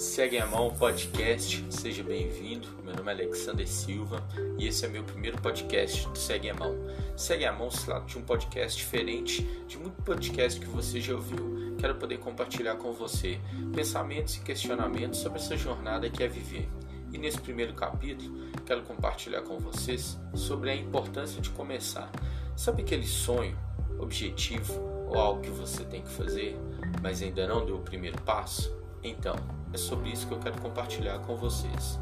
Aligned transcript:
Segue 0.00 0.38
a 0.38 0.46
Mão 0.46 0.70
Podcast, 0.70 1.62
seja 1.68 2.02
bem-vindo. 2.02 2.66
Meu 2.82 2.96
nome 2.96 3.10
é 3.12 3.14
Alexander 3.16 3.68
Silva 3.68 4.26
e 4.58 4.66
esse 4.66 4.86
é 4.86 4.88
meu 4.88 5.04
primeiro 5.04 5.36
podcast 5.42 6.08
do 6.08 6.16
Segue 6.16 6.48
a 6.48 6.54
Mão. 6.54 6.74
Segue 7.14 7.44
a 7.44 7.52
Mão 7.52 7.70
se 7.70 7.84
trata 7.84 8.06
de 8.06 8.16
um 8.16 8.22
podcast 8.22 8.78
diferente 8.78 9.42
de 9.68 9.76
muito 9.76 10.02
podcast 10.02 10.58
que 10.58 10.66
você 10.66 11.02
já 11.02 11.14
ouviu. 11.14 11.76
Quero 11.78 11.96
poder 11.96 12.18
compartilhar 12.18 12.76
com 12.76 12.94
você 12.94 13.38
pensamentos 13.74 14.36
e 14.36 14.40
questionamentos 14.40 15.20
sobre 15.20 15.38
essa 15.38 15.54
jornada 15.54 16.08
que 16.08 16.22
é 16.22 16.28
viver. 16.28 16.66
E 17.12 17.18
nesse 17.18 17.38
primeiro 17.38 17.74
capítulo, 17.74 18.48
quero 18.64 18.80
compartilhar 18.84 19.42
com 19.42 19.58
vocês 19.58 20.18
sobre 20.32 20.70
a 20.70 20.74
importância 20.74 21.42
de 21.42 21.50
começar. 21.50 22.10
Sabe 22.56 22.80
aquele 22.80 23.06
sonho, 23.06 23.54
objetivo 23.98 24.80
ou 25.08 25.18
algo 25.18 25.42
que 25.42 25.50
você 25.50 25.84
tem 25.84 26.00
que 26.00 26.10
fazer, 26.10 26.56
mas 27.02 27.20
ainda 27.20 27.46
não 27.46 27.66
deu 27.66 27.76
o 27.76 27.82
primeiro 27.82 28.18
passo? 28.22 28.79
Então, 29.02 29.36
é 29.72 29.78
sobre 29.78 30.10
isso 30.10 30.26
que 30.26 30.34
eu 30.34 30.38
quero 30.38 30.60
compartilhar 30.60 31.18
com 31.20 31.36
vocês. 31.36 31.98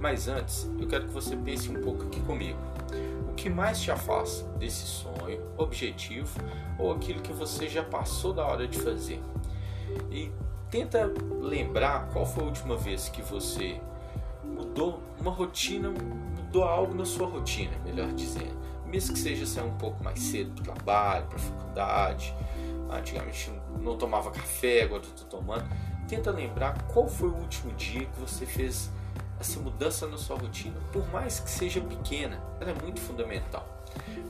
Mas 0.00 0.26
antes, 0.26 0.68
eu 0.80 0.88
quero 0.88 1.06
que 1.06 1.12
você 1.12 1.36
pense 1.36 1.70
um 1.70 1.80
pouco 1.80 2.04
aqui 2.04 2.20
comigo. 2.20 2.58
O 3.28 3.34
que 3.34 3.48
mais 3.48 3.80
te 3.80 3.90
afasta 3.90 4.44
desse 4.58 4.86
sonho, 4.86 5.40
objetivo 5.56 6.40
ou 6.78 6.92
aquilo 6.92 7.20
que 7.20 7.32
você 7.32 7.68
já 7.68 7.84
passou 7.84 8.32
da 8.32 8.44
hora 8.44 8.66
de 8.66 8.78
fazer? 8.78 9.22
E 10.10 10.30
tenta 10.70 11.12
lembrar 11.40 12.08
qual 12.12 12.26
foi 12.26 12.42
a 12.42 12.46
última 12.46 12.76
vez 12.76 13.08
que 13.08 13.22
você 13.22 13.80
mudou 14.42 15.00
uma 15.20 15.30
rotina, 15.30 15.90
mudou 15.90 16.64
algo 16.64 16.94
na 16.94 17.04
sua 17.04 17.28
rotina, 17.28 17.72
melhor 17.84 18.12
dizendo. 18.12 18.60
Mesmo 18.84 19.14
que 19.14 19.20
seja 19.20 19.46
sair 19.46 19.64
um 19.64 19.78
pouco 19.78 20.02
mais 20.02 20.18
cedo 20.18 20.50
para 20.50 20.72
o 20.72 20.74
trabalho, 20.74 21.26
para 21.26 21.36
a 21.36 21.40
faculdade. 21.40 22.34
Antigamente 22.90 23.50
não 23.80 23.96
tomava 23.96 24.30
café, 24.30 24.82
agora 24.82 25.02
estou 25.02 25.26
tomando 25.40 25.64
tenta 26.12 26.30
lembrar 26.30 26.76
qual 26.88 27.08
foi 27.08 27.30
o 27.30 27.34
último 27.34 27.72
dia 27.72 28.04
que 28.04 28.20
você 28.20 28.44
fez 28.44 28.90
essa 29.40 29.58
mudança 29.58 30.06
na 30.06 30.18
sua 30.18 30.36
rotina, 30.36 30.78
por 30.92 31.10
mais 31.10 31.40
que 31.40 31.50
seja 31.50 31.80
pequena, 31.80 32.38
ela 32.60 32.70
é 32.70 32.74
muito 32.74 33.00
fundamental. 33.00 33.66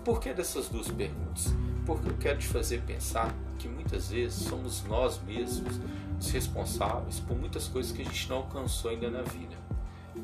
Por 0.04 0.20
que 0.20 0.32
dessas 0.32 0.68
duas 0.68 0.88
perguntas? 0.88 1.52
Porque 1.84 2.08
eu 2.08 2.16
quero 2.18 2.38
te 2.38 2.46
fazer 2.46 2.82
pensar 2.82 3.34
que 3.58 3.66
muitas 3.66 4.10
vezes 4.10 4.46
somos 4.46 4.84
nós 4.84 5.20
mesmos 5.26 5.80
os 6.20 6.30
responsáveis 6.30 7.18
por 7.18 7.36
muitas 7.36 7.66
coisas 7.66 7.90
que 7.90 8.02
a 8.02 8.04
gente 8.04 8.28
não 8.28 8.36
alcançou 8.36 8.92
ainda 8.92 9.10
na 9.10 9.22
vida. 9.22 9.56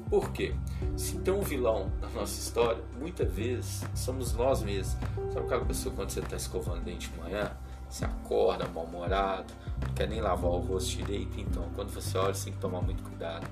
Por 0.08 0.30
quê? 0.30 0.54
Se 0.96 1.18
tem 1.18 1.34
um 1.34 1.42
vilão 1.42 1.90
na 2.00 2.08
nossa 2.10 2.38
história, 2.38 2.82
muitas 3.00 3.32
vezes 3.32 3.84
somos 3.96 4.32
nós 4.32 4.62
mesmos. 4.62 4.96
Sabe 5.34 5.46
aquela 5.46 5.64
pessoa 5.64 5.92
quando 5.92 6.10
você 6.10 6.20
está 6.20 6.36
escovando 6.36 6.84
dente 6.84 7.10
de 7.10 7.18
manhã, 7.18 7.50
você 7.88 8.04
acorda 8.04 8.66
mal-humorado, 8.68 9.52
não 9.80 9.94
quer 9.94 10.08
nem 10.08 10.20
lavar 10.20 10.50
o 10.50 10.58
rosto 10.58 10.96
direito, 10.96 11.40
então 11.40 11.64
quando 11.74 11.90
você 11.90 12.16
olha 12.18 12.34
você 12.34 12.44
tem 12.44 12.52
que 12.52 12.58
tomar 12.58 12.82
muito 12.82 13.02
cuidado. 13.02 13.46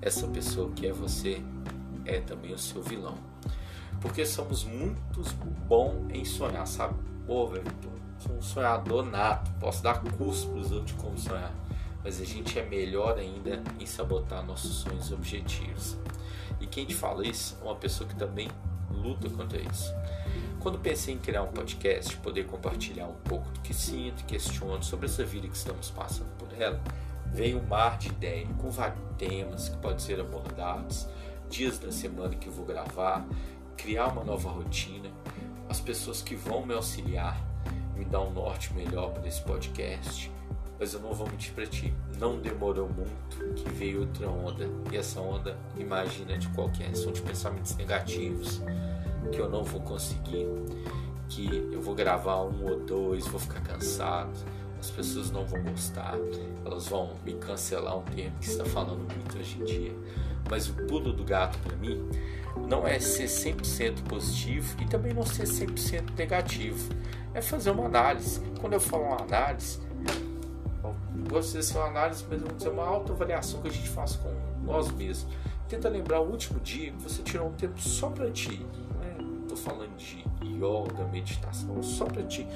Essa 0.00 0.26
pessoa 0.26 0.70
que 0.72 0.86
é 0.86 0.92
você 0.92 1.42
é 2.04 2.20
também 2.20 2.52
o 2.52 2.58
seu 2.58 2.82
vilão. 2.82 3.14
Porque 4.00 4.26
somos 4.26 4.64
muito 4.64 5.00
bons 5.68 6.10
em 6.12 6.24
sonhar, 6.24 6.66
sabe? 6.66 6.94
Pô, 7.26 7.46
velho, 7.46 7.64
sou 8.18 8.36
um 8.36 8.42
sonhador 8.42 9.04
nato, 9.04 9.50
posso 9.60 9.82
dar 9.82 10.02
curso 10.02 10.48
para 10.48 10.58
os 10.58 10.72
outros 10.72 10.96
de 10.96 11.02
como 11.02 11.16
sonhar. 11.18 11.52
Mas 12.02 12.20
a 12.20 12.24
gente 12.24 12.58
é 12.58 12.64
melhor 12.64 13.16
ainda 13.16 13.62
em 13.78 13.86
sabotar 13.86 14.44
nossos 14.44 14.74
sonhos 14.76 15.08
e 15.10 15.14
objetivos. 15.14 15.96
E 16.60 16.66
quem 16.66 16.84
te 16.84 16.94
fala 16.94 17.24
isso 17.24 17.56
é 17.60 17.64
uma 17.64 17.76
pessoa 17.76 18.08
que 18.08 18.16
também 18.16 18.48
luta 18.90 19.30
contra 19.30 19.60
isso. 19.60 19.92
Quando 20.62 20.78
pensei 20.78 21.12
em 21.12 21.18
criar 21.18 21.42
um 21.42 21.48
podcast, 21.48 22.16
poder 22.18 22.46
compartilhar 22.46 23.08
um 23.08 23.16
pouco 23.24 23.50
do 23.50 23.58
que 23.62 23.74
sinto 23.74 24.20
e 24.20 24.24
questiono 24.24 24.80
sobre 24.80 25.06
essa 25.06 25.24
vida 25.24 25.48
que 25.48 25.56
estamos 25.56 25.90
passando 25.90 26.30
por 26.38 26.48
ela, 26.56 26.80
veio 27.26 27.58
um 27.58 27.66
mar 27.66 27.98
de 27.98 28.10
ideias 28.10 28.48
com 28.58 28.70
vários 28.70 29.00
temas 29.18 29.68
que 29.68 29.76
podem 29.78 29.98
ser 29.98 30.20
abordados, 30.20 31.08
dias 31.50 31.80
da 31.80 31.90
semana 31.90 32.36
que 32.36 32.48
vou 32.48 32.64
gravar, 32.64 33.26
criar 33.76 34.06
uma 34.06 34.22
nova 34.22 34.50
rotina, 34.50 35.10
as 35.68 35.80
pessoas 35.80 36.22
que 36.22 36.36
vão 36.36 36.64
me 36.64 36.74
auxiliar, 36.74 37.42
me 37.96 38.04
dar 38.04 38.20
um 38.20 38.30
norte 38.30 38.72
melhor 38.72 39.10
para 39.10 39.26
esse 39.26 39.42
podcast. 39.42 40.30
Mas 40.78 40.94
eu 40.94 41.00
não 41.00 41.12
vou 41.12 41.28
mentir 41.28 41.52
para 41.54 41.66
ti, 41.66 41.92
não 42.18 42.40
demorou 42.40 42.88
muito 42.88 43.54
que 43.54 43.68
veio 43.68 44.02
outra 44.02 44.28
onda. 44.28 44.68
E 44.92 44.96
essa 44.96 45.20
onda, 45.20 45.58
imagina 45.76 46.38
de 46.38 46.46
qualquer, 46.50 46.94
são 46.94 47.12
de 47.12 47.20
pensamentos 47.20 47.76
negativos 47.76 48.60
que 49.30 49.38
eu 49.38 49.48
não 49.48 49.62
vou 49.62 49.80
conseguir, 49.80 50.46
que 51.28 51.68
eu 51.72 51.80
vou 51.80 51.94
gravar 51.94 52.42
um 52.42 52.64
ou 52.64 52.80
dois, 52.80 53.26
vou 53.26 53.40
ficar 53.40 53.60
cansado, 53.60 54.32
as 54.78 54.90
pessoas 54.90 55.30
não 55.30 55.46
vão 55.46 55.62
gostar, 55.62 56.16
elas 56.64 56.88
vão 56.88 57.14
me 57.24 57.34
cancelar 57.34 57.96
um 57.96 58.02
termo 58.02 58.36
que 58.40 58.48
está 58.48 58.64
falando 58.64 58.98
muito 59.14 59.38
hoje 59.38 59.60
em 59.60 59.64
dia. 59.64 59.92
Mas 60.50 60.68
o 60.68 60.74
pulo 60.74 61.12
do 61.12 61.24
gato 61.24 61.56
para 61.60 61.76
mim 61.76 62.04
não 62.68 62.86
é 62.86 62.98
ser 62.98 63.26
100% 63.26 64.02
positivo 64.08 64.76
e 64.82 64.86
também 64.86 65.14
não 65.14 65.24
ser 65.24 65.44
100% 65.44 66.16
negativo. 66.18 66.92
É 67.32 67.40
fazer 67.40 67.70
uma 67.70 67.86
análise. 67.86 68.40
Quando 68.60 68.72
eu 68.74 68.80
falo 68.80 69.04
uma 69.04 69.22
análise, 69.22 69.78
eu 70.82 70.94
gosto 71.30 71.56
de 71.56 71.64
ser 71.64 71.78
uma 71.78 71.86
análise, 71.86 72.24
mas 72.28 72.40
vamos 72.40 72.56
dizer 72.56 72.70
uma 72.70 72.84
autoavaliação 72.84 73.62
que 73.62 73.68
a 73.68 73.72
gente 73.72 73.88
faz 73.88 74.16
com 74.16 74.34
nós 74.64 74.90
mesmos. 74.90 75.32
Tenta 75.68 75.88
lembrar 75.88 76.20
o 76.20 76.28
último 76.28 76.60
dia 76.60 76.90
que 76.90 77.02
você 77.02 77.22
tirou 77.22 77.48
um 77.48 77.52
tempo 77.52 77.80
só 77.80 78.10
para 78.10 78.30
ti, 78.30 78.66
falando 79.56 79.96
de 79.96 80.24
yoga, 80.44 81.04
meditação, 81.10 81.82
só 81.82 82.04
para 82.04 82.22
ti. 82.22 82.46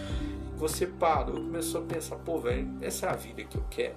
Você 0.57 0.87
parou, 0.87 1.35
começou 1.35 1.83
a 1.83 1.85
pensar, 1.85 2.17
pô, 2.17 2.39
velho, 2.39 2.69
essa 2.81 3.07
é 3.07 3.11
a 3.11 3.17
vida 3.17 3.45
que 3.45 3.57
eu 3.57 3.65
quero. 3.71 3.97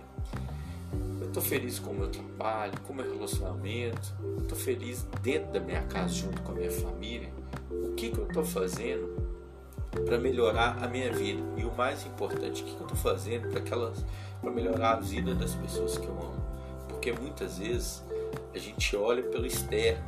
Eu 1.21 1.27
estou 1.27 1.43
feliz 1.43 1.79
com 1.79 1.91
o 1.91 1.93
meu 1.93 2.09
trabalho, 2.09 2.73
com 2.81 2.93
o 2.93 2.95
meu 2.95 3.11
relacionamento, 3.11 4.13
estou 4.39 4.57
feliz 4.57 5.05
dentro 5.21 5.51
da 5.51 5.59
minha 5.59 5.83
casa 5.83 6.09
junto 6.09 6.41
com 6.41 6.51
a 6.51 6.55
minha 6.55 6.71
família. 6.71 7.31
O 7.71 7.93
que, 7.93 8.09
que 8.09 8.17
eu 8.17 8.27
estou 8.27 8.43
fazendo 8.43 9.15
para 10.05 10.17
melhorar 10.17 10.83
a 10.83 10.87
minha 10.87 11.11
vida? 11.13 11.41
E 11.55 11.63
o 11.63 11.71
mais 11.75 12.05
importante, 12.05 12.63
o 12.63 12.65
que, 12.65 12.75
que 12.75 12.81
eu 12.81 12.87
estou 12.87 12.97
fazendo 12.97 13.47
para 13.49 14.51
melhorar 14.51 14.93
a 14.93 14.99
vida 14.99 15.35
das 15.35 15.53
pessoas 15.53 15.97
que 15.97 16.07
eu 16.07 16.13
amo? 16.13 16.43
Porque 16.87 17.11
muitas 17.13 17.59
vezes 17.59 18.03
a 18.53 18.57
gente 18.57 18.95
olha 18.95 19.23
pelo 19.23 19.45
externo, 19.45 20.03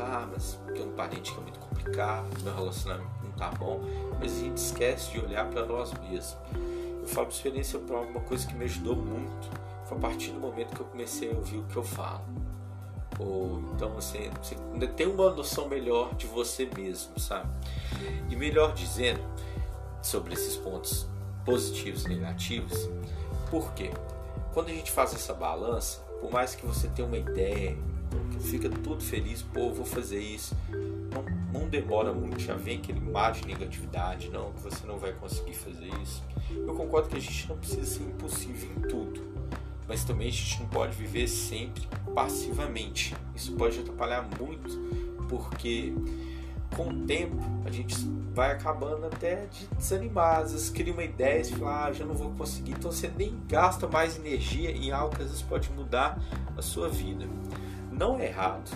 ah, 0.00 0.28
mas 0.32 0.58
tem 0.74 0.84
um 0.84 0.92
parente 0.92 1.32
que 1.32 1.38
é 1.38 1.42
muito 1.42 1.60
complicado, 1.88 2.26
meu 2.42 2.54
relacionamento 2.54 3.10
não 3.22 3.30
tá 3.32 3.50
bom, 3.50 3.80
mas 4.20 4.32
a 4.32 4.40
gente 4.40 4.56
esquece 4.56 5.12
de 5.12 5.20
olhar 5.20 5.48
para 5.48 5.64
nós 5.64 5.92
mesmos. 5.94 6.36
Eu 7.00 7.06
falo 7.06 7.26
por 7.26 7.32
experiência 7.32 7.78
própria, 7.78 8.10
uma 8.10 8.20
coisa 8.20 8.46
que 8.46 8.54
me 8.54 8.64
ajudou 8.64 8.96
muito 8.96 9.50
foi 9.86 9.96
a 9.96 10.00
partir 10.00 10.32
do 10.32 10.40
momento 10.40 10.74
que 10.74 10.80
eu 10.80 10.86
comecei 10.86 11.32
a 11.32 11.34
ouvir 11.34 11.58
o 11.58 11.64
que 11.64 11.76
eu 11.76 11.82
falo. 11.82 12.22
Ou, 13.18 13.60
então 13.74 13.96
assim, 13.96 14.30
você 14.40 14.54
ainda 14.72 14.86
tem 14.86 15.06
uma 15.06 15.30
noção 15.30 15.68
melhor 15.68 16.14
de 16.14 16.26
você 16.26 16.68
mesmo, 16.76 17.18
sabe? 17.18 17.48
E 18.28 18.36
melhor 18.36 18.74
dizendo 18.74 19.20
sobre 20.02 20.34
esses 20.34 20.56
pontos 20.56 21.06
positivos 21.44 22.04
e 22.04 22.08
negativos, 22.10 22.88
por 23.50 23.72
quê? 23.72 23.90
Quando 24.52 24.68
a 24.68 24.72
gente 24.72 24.92
faz 24.92 25.14
essa 25.14 25.32
balança, 25.32 26.00
por 26.20 26.30
mais 26.30 26.54
que 26.54 26.66
você 26.66 26.88
tenha 26.88 27.08
uma 27.08 27.16
ideia, 27.16 27.76
fica 28.40 28.68
tudo 28.68 29.00
feliz, 29.00 29.42
pô, 29.42 29.72
vou 29.72 29.84
fazer 29.84 30.20
isso. 30.20 30.56
Não, 30.70 31.60
não 31.60 31.68
demora 31.68 32.12
muito, 32.12 32.40
já 32.40 32.54
vem 32.54 32.78
aquele 32.78 33.00
mar 33.00 33.32
de 33.32 33.46
negatividade, 33.46 34.28
não, 34.28 34.52
que 34.52 34.60
você 34.62 34.86
não 34.86 34.98
vai 34.98 35.12
conseguir 35.12 35.54
fazer 35.54 35.88
isso. 36.02 36.22
Eu 36.50 36.74
concordo 36.74 37.08
que 37.08 37.16
a 37.16 37.20
gente 37.20 37.48
não 37.48 37.56
precisa 37.56 37.84
ser 37.84 38.02
impossível 38.02 38.70
em 38.76 38.80
tudo, 38.88 39.22
mas 39.86 40.04
também 40.04 40.28
a 40.28 40.32
gente 40.32 40.60
não 40.60 40.68
pode 40.68 40.94
viver 40.96 41.26
sempre 41.28 41.86
passivamente. 42.14 43.14
Isso 43.34 43.52
pode 43.52 43.78
atrapalhar 43.80 44.28
muito, 44.38 44.78
porque 45.28 45.94
com 46.76 46.88
o 46.88 47.06
tempo 47.06 47.36
a 47.64 47.70
gente 47.70 47.96
vai 48.34 48.52
acabando 48.52 49.06
até 49.06 49.46
de 49.46 49.66
desanimar, 49.76 50.40
às 50.40 50.52
vezes 50.52 50.70
cria 50.70 50.92
uma 50.92 51.02
ideia 51.02 51.40
e 51.40 51.44
fala, 51.44 51.86
ah, 51.86 51.92
já 51.92 52.04
não 52.04 52.14
vou 52.14 52.30
conseguir, 52.32 52.72
então 52.72 52.92
você 52.92 53.10
nem 53.16 53.36
gasta 53.48 53.88
mais 53.88 54.16
energia 54.16 54.70
em 54.70 54.92
algo 54.92 55.16
que 55.16 55.22
às 55.22 55.28
vezes 55.28 55.42
pode 55.42 55.70
mudar 55.72 56.22
a 56.56 56.62
sua 56.62 56.88
vida 56.88 57.26
não 57.98 58.18
é 58.18 58.26
errado 58.26 58.70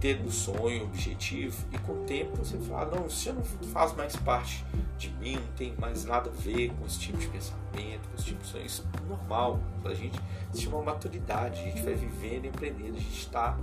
ter 0.00 0.20
um 0.22 0.30
sonho, 0.30 0.84
objetivo, 0.84 1.56
e 1.72 1.78
com 1.78 1.92
o 1.92 2.04
tempo 2.04 2.36
você 2.36 2.56
fala, 2.58 2.96
não, 2.96 3.06
isso 3.06 3.24
já 3.24 3.32
não 3.34 3.44
faz 3.44 3.94
mais 3.94 4.16
parte 4.16 4.64
de 4.96 5.10
mim, 5.10 5.34
não 5.34 5.52
tem 5.56 5.74
mais 5.78 6.04
nada 6.06 6.30
a 6.30 6.32
ver 6.32 6.70
com 6.70 6.86
esse 6.86 6.98
tipo 6.98 7.18
de 7.18 7.28
pensamento, 7.28 8.08
com 8.08 8.14
esse 8.16 8.24
tipo 8.24 8.42
de 8.42 8.48
sonho. 8.48 8.64
Isso 8.64 8.86
é 8.94 9.08
normal, 9.08 9.60
a 9.84 9.92
gente 9.92 10.18
se 10.52 10.62
chama 10.62 10.82
maturidade, 10.82 11.60
a 11.60 11.64
gente 11.64 11.82
vai 11.82 11.94
vivendo 11.94 12.46
e 12.46 12.48
aprendendo, 12.48 12.96
a 12.96 13.00
gente 13.00 13.18
está 13.18 13.58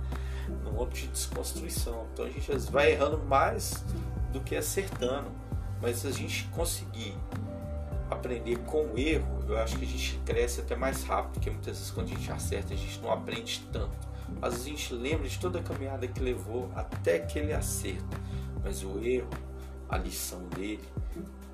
num 0.64 0.80
âmbito 0.80 1.00
de 1.00 1.08
desconstrução. 1.08 2.06
Então 2.12 2.24
a 2.24 2.30
gente 2.30 2.52
vai 2.70 2.92
errando 2.92 3.18
mais 3.18 3.84
do 4.32 4.40
que 4.40 4.54
acertando. 4.54 5.30
Mas 5.80 5.98
se 5.98 6.08
a 6.08 6.10
gente 6.10 6.44
conseguir 6.48 7.16
aprender 8.10 8.58
com 8.60 8.86
o 8.86 8.98
erro, 8.98 9.44
eu 9.48 9.58
acho 9.58 9.76
que 9.76 9.84
a 9.84 9.88
gente 9.88 10.18
cresce 10.24 10.60
até 10.60 10.74
mais 10.74 11.04
rápido, 11.04 11.32
porque 11.34 11.50
muitas 11.50 11.76
vezes 11.78 11.90
quando 11.90 12.06
a 12.06 12.10
gente 12.10 12.30
acerta, 12.32 12.74
a 12.74 12.76
gente 12.76 13.00
não 13.00 13.12
aprende 13.12 13.68
tanto. 13.72 14.07
Às 14.40 14.54
vezes 14.54 14.66
a 14.66 14.70
gente 14.70 14.94
lembra 14.94 15.28
de 15.28 15.38
toda 15.38 15.58
a 15.58 15.62
caminhada 15.62 16.06
que 16.06 16.20
levou 16.20 16.70
até 16.74 17.16
aquele 17.16 17.52
acerto, 17.52 18.16
mas 18.62 18.82
o 18.82 18.98
erro, 19.02 19.28
a 19.88 19.98
lição 19.98 20.40
dele, 20.48 20.86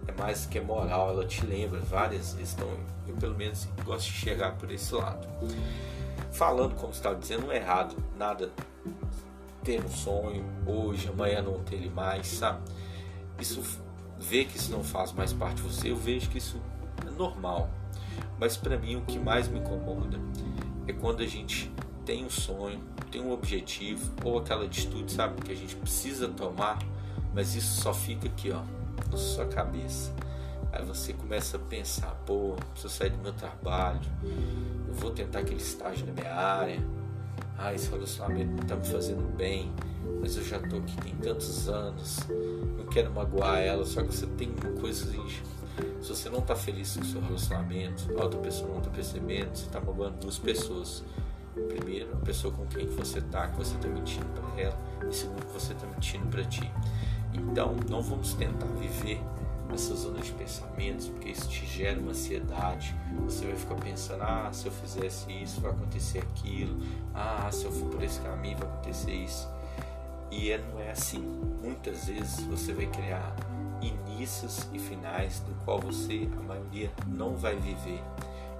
é 0.06 0.12
mais 0.12 0.47
que 0.47 0.61
moral, 0.61 1.11
ela 1.11 1.26
te 1.26 1.44
lembra 1.47 1.81
várias 1.81 2.35
vezes. 2.35 2.55
Então, 2.55 2.69
eu 3.06 3.15
pelo 3.17 3.35
menos 3.35 3.67
gosto 3.85 4.06
de 4.06 4.12
chegar 4.12 4.56
por 4.56 4.71
esse 4.71 4.94
lado. 4.94 5.26
falando 6.32 6.75
como 6.75 6.93
estava 6.93 7.15
dizendo, 7.15 7.47
não 7.47 7.53
é 7.53 7.56
errado, 7.56 7.97
nada 8.17 8.50
ter 9.62 9.82
um 9.82 9.88
sonho 9.88 10.44
hoje, 10.67 11.09
amanhã 11.09 11.41
não 11.41 11.61
ter 11.61 11.76
ele 11.76 11.88
mais, 11.88 12.26
sabe? 12.26 12.61
Isso 13.41 13.62
ver 14.19 14.44
que 14.44 14.56
isso 14.56 14.71
não 14.71 14.85
faz 14.85 15.12
mais 15.12 15.32
parte 15.32 15.56
de 15.56 15.62
você, 15.62 15.91
eu 15.91 15.97
vejo 15.97 16.29
que 16.29 16.38
isso 16.38 16.61
é 17.06 17.11
normal. 17.11 17.71
Mas 18.38 18.56
para 18.56 18.79
mim 18.79 18.97
o 18.97 19.03
que 19.03 19.19
mais 19.19 19.49
me 19.49 19.59
incomoda 19.59 20.19
é 20.87 20.93
quando 20.93 21.23
a 21.23 21.26
gente 21.26 21.73
tem 22.04 22.24
um 22.24 22.30
sonho, 22.30 22.80
tem 23.10 23.20
um 23.20 23.32
objetivo 23.32 24.12
ou 24.24 24.38
aquela 24.38 24.64
atitude, 24.64 25.12
sabe, 25.12 25.40
que 25.42 25.52
a 25.52 25.56
gente 25.56 25.76
precisa 25.76 26.28
tomar, 26.28 26.78
mas 27.34 27.54
isso 27.54 27.80
só 27.80 27.92
fica 27.92 28.26
aqui, 28.26 28.50
ó, 28.50 28.62
na 29.10 29.16
sua 29.16 29.46
cabeça. 29.46 30.12
Aí 30.72 30.84
você 30.84 31.12
começa 31.12 31.56
a 31.56 31.60
pensar, 31.60 32.10
pô, 32.26 32.56
preciso 32.72 32.92
sair 32.92 33.10
do 33.10 33.18
meu 33.18 33.32
trabalho, 33.32 34.00
eu 34.88 34.94
vou 34.94 35.10
tentar 35.10 35.40
aquele 35.40 35.60
estágio 35.60 36.06
na 36.06 36.12
minha 36.12 36.34
área, 36.34 36.82
ah, 37.56 37.72
esse 37.72 37.88
relacionamento 37.90 38.50
não 38.50 38.62
está 38.62 38.76
me 38.76 38.86
fazendo 38.86 39.36
bem, 39.36 39.72
mas 40.20 40.36
eu 40.36 40.44
já 40.44 40.58
tô 40.58 40.76
aqui 40.76 40.96
tem 41.00 41.14
tantos 41.16 41.68
anos, 41.68 42.20
não 42.76 42.86
quero 42.86 43.12
magoar 43.12 43.58
ela, 43.58 43.84
só 43.84 44.02
que 44.02 44.14
você 44.14 44.26
tem 44.26 44.50
uma 44.50 44.80
coisa 44.80 45.06
se 46.04 46.10
você 46.10 46.28
não 46.28 46.40
está 46.40 46.54
feliz 46.54 46.94
com 46.94 47.02
o 47.02 47.04
seu 47.06 47.20
relacionamento, 47.20 48.04
a 48.18 48.24
outra 48.24 48.38
pessoa 48.38 48.68
não 48.68 48.78
está 48.78 48.90
percebendo, 48.90 49.56
você 49.56 49.64
está 49.64 49.80
magoando 49.80 50.18
duas 50.18 50.38
pessoas. 50.38 51.02
Primeiro, 51.54 52.12
a 52.14 52.24
pessoa 52.24 52.52
com 52.52 52.66
quem 52.66 52.86
você 52.88 53.20
está, 53.20 53.46
que 53.48 53.56
você 53.56 53.76
está 53.76 53.88
mentindo 53.88 54.26
para 54.26 54.60
ela, 54.60 54.78
e 55.08 55.14
segundo, 55.14 55.46
que 55.46 55.52
você 55.52 55.72
está 55.72 55.86
mentindo 55.86 56.26
para 56.26 56.44
ti. 56.44 56.70
Então, 57.32 57.76
não 57.88 58.02
vamos 58.02 58.34
tentar 58.34 58.66
viver 58.66 59.20
nessa 59.70 59.94
zona 59.94 60.20
de 60.20 60.32
pensamentos, 60.32 61.08
porque 61.08 61.30
isso 61.30 61.48
te 61.48 61.66
gera 61.66 61.98
uma 61.98 62.10
ansiedade. 62.10 62.94
Você 63.24 63.46
vai 63.46 63.56
ficar 63.56 63.74
pensando: 63.76 64.22
ah, 64.22 64.50
se 64.52 64.66
eu 64.66 64.72
fizesse 64.72 65.30
isso, 65.32 65.60
vai 65.60 65.70
acontecer 65.70 66.18
aquilo. 66.18 66.76
Ah, 67.14 67.48
se 67.52 67.64
eu 67.64 67.72
for 67.72 67.90
por 67.90 68.02
esse 68.02 68.20
caminho, 68.20 68.58
vai 68.58 68.68
acontecer 68.68 69.12
isso. 69.12 69.48
E 70.30 70.50
é, 70.50 70.58
não 70.58 70.80
é 70.80 70.90
assim. 70.90 71.20
Muitas 71.62 72.06
vezes 72.06 72.40
você 72.44 72.72
vai 72.72 72.86
criar 72.86 73.34
inícios 73.80 74.68
e 74.72 74.78
finais 74.78 75.40
do 75.40 75.54
qual 75.64 75.80
você, 75.80 76.28
a 76.38 76.42
maioria, 76.42 76.90
não 77.06 77.36
vai 77.36 77.56
viver. 77.56 78.02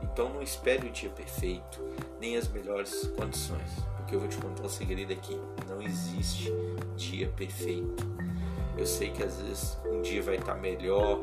Então 0.05 0.29
não 0.29 0.43
espere 0.43 0.87
o 0.87 0.91
dia 0.91 1.09
perfeito, 1.09 1.83
nem 2.21 2.37
as 2.37 2.47
melhores 2.49 3.11
condições, 3.17 3.71
porque 3.97 4.15
eu 4.15 4.21
vou 4.21 4.29
te 4.29 4.37
contar 4.37 4.63
um 4.63 4.69
segredo 4.69 5.13
aqui: 5.13 5.39
não 5.67 5.81
existe 5.81 6.53
dia 6.97 7.29
perfeito. 7.29 8.07
Eu 8.77 8.87
sei 8.87 9.11
que 9.11 9.23
às 9.23 9.41
vezes 9.41 9.79
um 9.87 10.03
dia 10.03 10.23
vai 10.23 10.37
estar 10.37 10.57
melhor 10.57 11.21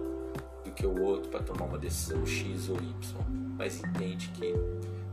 do 0.64 0.72
que 0.72 0.86
o 0.86 1.02
outro 1.02 1.30
para 1.30 1.44
tomar 1.44 1.66
uma 1.66 1.78
decisão 1.78 2.26
X 2.26 2.70
ou 2.70 2.78
Y, 2.78 2.92
mas 3.58 3.80
entende 3.80 4.30
que 4.30 4.54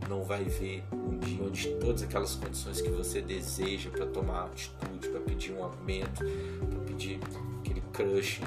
não 0.09 0.25
vai 0.25 0.45
ver 0.45 0.83
um 0.93 1.19
dia 1.19 1.45
onde 1.45 1.69
todas 1.75 2.03
aquelas 2.03 2.35
condições 2.37 2.81
que 2.81 2.89
você 2.89 3.21
deseja 3.21 3.91
para 3.91 4.07
tomar 4.07 4.47
atitude, 4.47 5.09
para 5.09 5.21
pedir 5.21 5.53
um 5.53 5.63
aumento, 5.63 6.25
para 6.71 6.81
pedir 6.87 7.21
aquele 7.61 7.83
crush, 7.93 8.41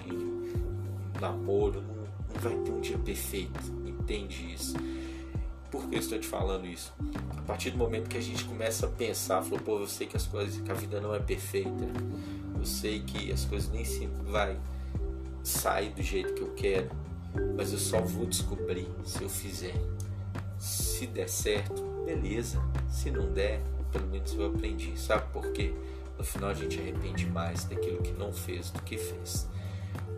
namoro, 1.20 1.82
não, 1.82 1.96
não 2.34 2.42
vai 2.42 2.56
ter 2.64 2.72
um 2.72 2.82
dia 2.82 2.98
perfeito, 2.98 3.60
entende 3.86 4.54
isso? 4.54 4.76
Que 5.92 5.98
eu 5.98 6.00
estou 6.00 6.18
te 6.18 6.26
falando 6.26 6.66
isso? 6.66 6.94
A 7.38 7.42
partir 7.42 7.72
do 7.72 7.78
momento 7.78 8.08
que 8.08 8.18
a 8.18 8.22
gente 8.22 8.46
começa 8.46 8.86
a 8.86 8.90
pensar, 8.90 9.42
falou, 9.42 9.60
pô, 9.60 9.78
eu 9.78 9.88
sei 9.88 10.08
que 10.08 10.16
as 10.16 10.26
coisas, 10.26 10.62
que 10.62 10.72
a 10.72 10.74
vida 10.74 11.02
não 11.02 11.14
é 11.14 11.20
perfeita, 11.20 11.86
eu 12.58 12.66
sei 12.66 13.02
que 13.02 13.30
as 13.30 13.44
coisas 13.44 13.70
nem 13.70 13.84
sempre 13.84 14.24
vai 14.32 14.58
sair 15.44 15.92
do 15.92 16.02
jeito 16.02 16.34
que 16.34 16.42
eu 16.44 16.54
quero, 16.54 16.90
mas 17.58 17.74
eu 17.74 17.78
só 17.78 18.00
vou 18.00 18.26
descobrir 18.26 18.88
se 19.04 19.22
eu 19.22 19.28
fizer. 19.28 19.76
Se 20.58 21.06
der 21.08 21.28
certo, 21.28 21.84
beleza. 22.06 22.62
Se 22.90 23.12
não 23.12 23.30
der, 23.34 23.60
pelo 23.92 24.08
menos 24.08 24.34
eu 24.34 24.46
aprendi. 24.46 24.98
Sabe 24.98 25.30
por 25.34 25.52
quê? 25.52 25.74
No 26.18 26.24
final 26.24 26.52
a 26.52 26.54
gente 26.54 26.80
arrepende 26.80 27.26
mais 27.26 27.66
daquilo 27.66 28.02
que 28.02 28.14
não 28.14 28.32
fez 28.32 28.72
do 28.72 28.82
que 28.84 28.98
fez. 28.98 29.46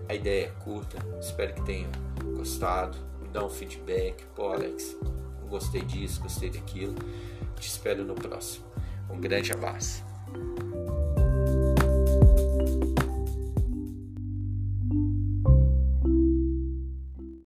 A 0.08 0.14
ideia 0.14 0.46
é 0.46 0.64
curta, 0.64 1.00
espero 1.20 1.56
que 1.56 1.64
tenham 1.64 1.90
gostado. 2.38 2.96
Me 3.20 3.28
dá 3.30 3.44
um 3.44 3.50
feedback. 3.50 4.24
Pô, 4.36 4.52
Alex, 4.52 4.96
gostei 5.48 5.82
disso, 5.82 6.22
gostei 6.22 6.50
daquilo. 6.50 6.96
Te 7.60 7.68
espero 7.68 8.04
no 8.04 8.16
próximo. 8.16 8.66
Um 9.10 9.20
grande 9.20 9.52
abraço. 9.52 10.04